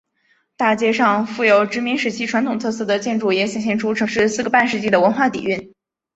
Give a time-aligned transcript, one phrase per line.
[0.57, 5.75] 大街上富有殖民时期传统特色的建筑也显现出城市四个半世纪的文化底蕴。